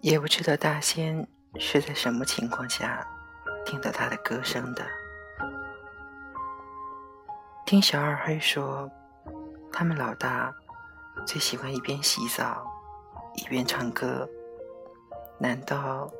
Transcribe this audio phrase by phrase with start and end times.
[0.00, 1.26] 也不知道大仙
[1.58, 3.04] 是在什么情况下
[3.66, 4.84] 听到他的歌声的。
[7.66, 8.88] 听小二黑说，
[9.72, 10.54] 他们老大
[11.26, 12.64] 最喜欢一边洗澡
[13.34, 14.28] 一边唱歌。
[15.38, 16.10] 难道？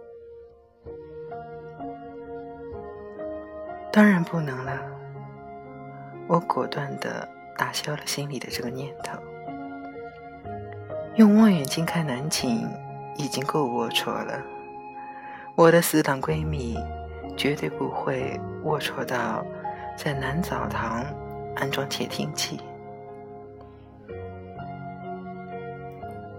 [3.92, 4.78] 当然不能了。
[6.28, 7.26] 我果断地
[7.56, 9.18] 打消了心里的这个念头。
[11.14, 12.68] 用望远镜看南琴
[13.18, 14.40] 已经够龌龊了，
[15.56, 16.78] 我的死党闺蜜
[17.36, 19.44] 绝对不会龌龊到
[19.96, 21.04] 在男澡堂
[21.56, 22.60] 安装窃听器。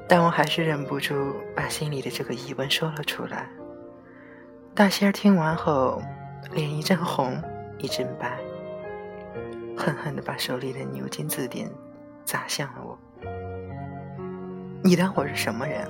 [0.07, 3.47] 但我还是忍不住把心里的这个疑问说了出来。
[4.73, 6.01] 大仙儿听完后，
[6.51, 7.39] 脸一阵红
[7.77, 8.39] 一阵白，
[9.77, 11.69] 狠狠地把手里的牛津字典
[12.23, 12.97] 砸向了我。
[14.81, 15.85] 你当我是什么人？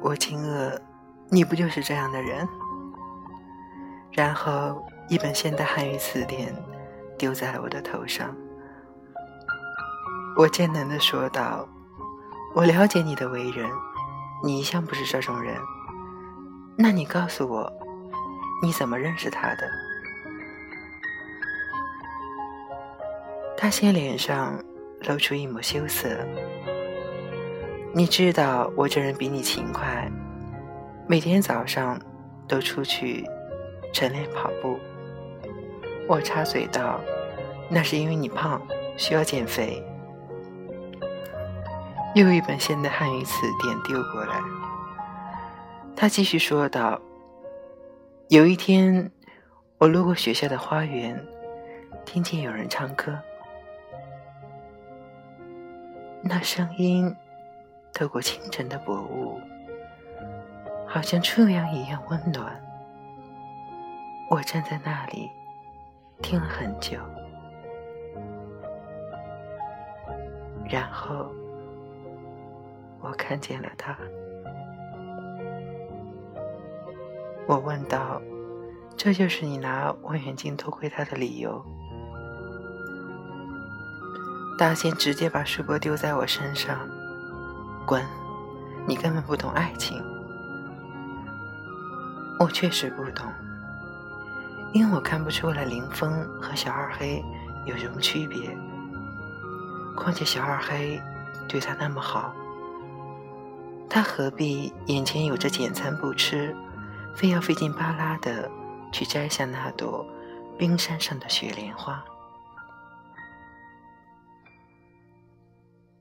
[0.00, 0.78] 我惊愕，
[1.28, 2.48] 你不就是这样的人？
[4.12, 6.54] 然后一本现代汉语词典
[7.18, 8.34] 丢在了我的头上，
[10.36, 11.68] 我艰难的说道
[12.54, 13.70] ：“我了解你的为人，
[14.42, 15.56] 你一向不是这种人。
[16.76, 17.72] 那你告诉我，
[18.62, 19.70] 你怎么认识他的？”
[23.56, 24.58] 他先脸上。
[25.08, 26.10] 露出一抹羞涩。
[27.92, 30.08] 你知道我这人比你勤快，
[31.08, 32.00] 每天早上
[32.46, 33.28] 都出去
[33.92, 34.78] 晨练跑步。
[36.06, 37.00] 我插嘴道
[37.68, 38.62] ：“那是因为你胖，
[38.96, 39.84] 需要减肥。”
[42.14, 44.40] 又一本现代汉语词典丢过来。
[45.96, 47.00] 他继续说道
[48.30, 49.10] ：“有一天，
[49.78, 51.20] 我路过学校的花园，
[52.04, 53.18] 听见有人唱歌。”
[56.22, 57.12] 那声音
[57.92, 59.40] 透过清晨的薄雾，
[60.86, 62.60] 好像初阳一样温暖。
[64.30, 65.28] 我站在那里
[66.22, 66.98] 听了很久，
[70.68, 71.30] 然后
[73.00, 73.96] 我看见了他。
[77.46, 78.22] 我问道
[78.96, 81.62] ：“这就是你拿望远镜偷窥他的理由？”
[84.56, 86.88] 大仙直接把书包丢在我身上，
[87.90, 88.06] 滚！
[88.86, 90.00] 你根本不懂爱情。
[92.38, 93.26] 我确实不懂，
[94.72, 97.20] 因为我看不出来林峰和小二黑
[97.66, 98.56] 有什么区别。
[99.96, 101.02] 况且小二黑
[101.48, 102.32] 对他那么好，
[103.88, 106.54] 他何必眼前有着简餐不吃，
[107.12, 108.48] 非要费劲巴拉的
[108.92, 110.06] 去摘下那朵
[110.56, 112.04] 冰山上的雪莲花？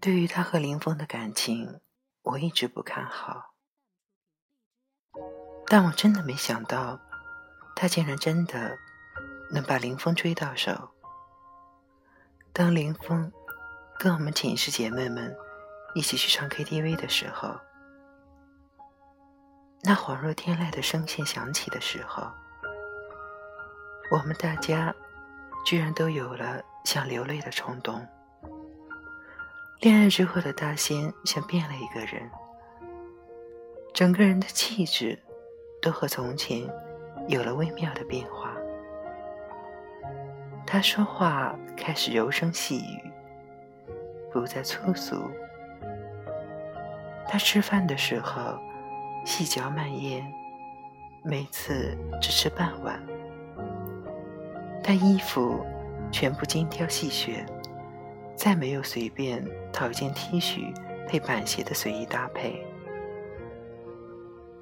[0.01, 1.81] 对于他和林峰的感情，
[2.21, 3.53] 我一直不看好。
[5.67, 6.97] 但我真的没想到，
[7.75, 8.77] 他竟然真的
[9.51, 10.91] 能把林峰追到手。
[12.53, 13.31] 当林峰
[13.97, 15.35] 跟我们寝室姐妹们
[15.93, 17.59] 一起去唱 KTV 的时候，
[19.81, 22.31] 那恍若天籁的声线响起的时候，
[24.11, 24.95] 我们大家
[25.66, 28.07] 居然都有了想流泪的冲动。
[29.79, 32.29] 恋爱之后的大仙像变了一个人，
[33.94, 35.17] 整个人的气质
[35.81, 36.67] 都和从前
[37.29, 38.53] 有了微妙的变化。
[40.67, 43.12] 他说话开始柔声细语，
[44.34, 45.16] 不再粗俗。
[47.25, 48.59] 他吃饭的时候
[49.25, 50.22] 细嚼慢咽，
[51.23, 53.01] 每次只吃半碗。
[54.84, 55.66] 他衣服
[56.11, 57.46] 全部精挑细选。
[58.39, 60.73] 再没有随便套一件 T 恤
[61.05, 62.66] 配板鞋的随意搭配。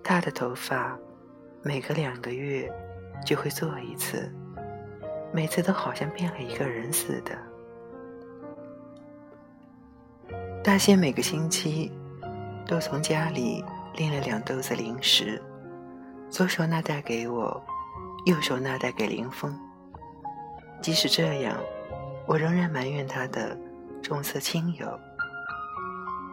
[0.04, 0.98] 他的头发
[1.62, 2.74] 每隔两个月
[3.24, 4.34] 就会做一次，
[5.32, 7.38] 每次都好像变了一个人似的。
[10.64, 11.92] 大仙每个星期
[12.66, 13.64] 都从家里
[13.94, 15.40] 拎了两兜子零食，
[16.32, 17.64] 左手那袋给我，
[18.26, 19.56] 右手那袋给林峰。
[20.82, 21.56] 即使这样，
[22.26, 23.56] 我仍然埋怨他的。
[24.08, 24.98] 重色轻友，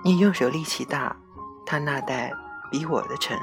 [0.04, 1.16] 你右手力气大，
[1.66, 2.32] 他那袋
[2.70, 3.36] 比我的沉。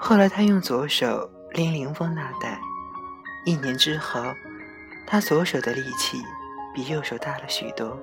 [0.00, 2.58] 后来他用左手拎林峰那袋，
[3.44, 4.22] 一年之后，
[5.06, 6.16] 他左手的力气
[6.74, 7.94] 比右手大了许多。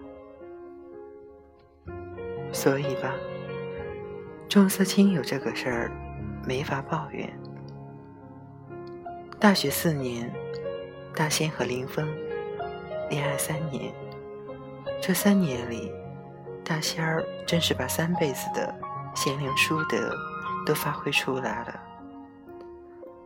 [2.51, 3.11] 所以吧，
[4.47, 5.91] 重色轻友这个事儿
[6.45, 7.27] 没法抱怨。
[9.39, 10.31] 大学四年，
[11.15, 12.07] 大仙和林峰
[13.09, 13.91] 恋爱三年。
[15.05, 15.91] 这三年里，
[16.63, 18.73] 大仙儿真是把三辈子的
[19.13, 20.15] 贤良淑德
[20.65, 21.77] 都发挥出来了。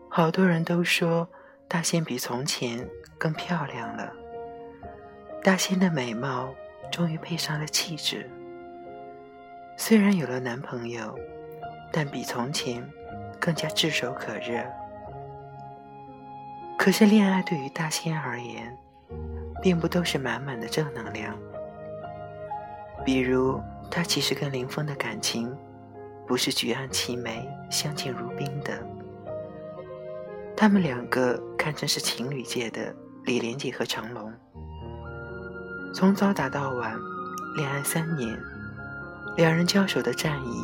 [0.09, 1.29] 好多人都说
[1.67, 2.83] 大仙比从前
[3.15, 4.11] 更漂亮了。
[5.43, 6.49] 大仙的美貌
[6.91, 8.27] 终于配上了气质。
[9.77, 11.15] 虽然有了男朋友，
[11.93, 12.83] 但比从前
[13.39, 14.65] 更加炙手可热。
[16.75, 18.75] 可是恋爱对于大仙而言，
[19.61, 21.37] 并不都是满满的正能量。
[23.05, 25.49] 比如，他其实跟林峰的感情，
[26.27, 28.73] 不是举案齐眉、相敬如宾的。
[30.55, 32.93] 他们两个堪称是情侣界的
[33.25, 34.33] 李连杰和成龙。
[35.93, 36.97] 从早打到晚，
[37.55, 38.37] 恋爱三年，
[39.37, 40.63] 两人交手的战役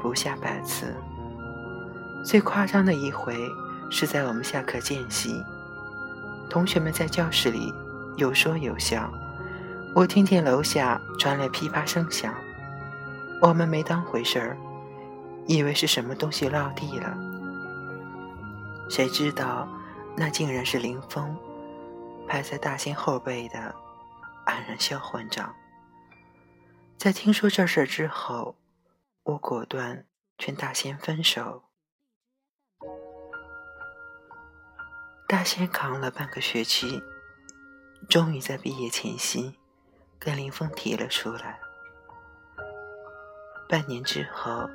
[0.00, 0.94] 不下百次。
[2.24, 3.34] 最夸张的一回
[3.90, 5.42] 是在我们下课间隙，
[6.48, 7.72] 同学们在教室里
[8.16, 9.12] 有说有笑，
[9.94, 12.34] 我听见楼下传来噼啪声响，
[13.40, 14.56] 我们没当回事儿，
[15.46, 17.16] 以为是什么东西落地了，
[18.88, 19.68] 谁知道
[20.16, 21.36] 那竟然是林峰
[22.26, 23.74] 拍在大仙后背的。
[24.44, 25.54] 黯然销魂掌。
[26.98, 28.56] 在听说这事之后，
[29.22, 30.04] 我果断
[30.36, 31.62] 劝大仙分手。
[35.28, 37.00] 大仙扛了半个学期，
[38.08, 39.54] 终于在毕业前夕
[40.24, 41.58] 跟林峰提了出来，
[43.68, 44.70] 半年之后，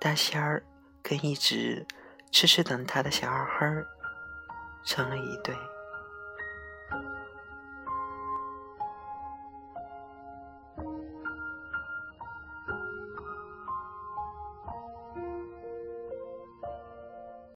[0.00, 0.64] 大仙儿
[1.00, 1.86] 跟一直
[2.32, 3.86] 痴痴等他的小二黑儿
[4.82, 5.54] 成了一对。